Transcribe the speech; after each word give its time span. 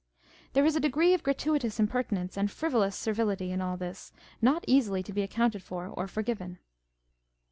There 0.53 0.65
is 0.65 0.75
a 0.75 0.79
degree 0.79 1.13
of 1.13 1.21
gratuitous 1.21 1.79
impertinence 1.79 2.35
and 2.35 2.49
frivolous 2.49 2.95
servility 2.95 3.51
in 3.51 3.61
all 3.61 3.77
this 3.77 4.11
not 4.41 4.65
easily 4.67 5.03
to 5.03 5.13
be 5.13 5.21
accounted 5.21 5.61
for 5.61 5.89
or 5.89 6.07
forgiven. 6.07 6.57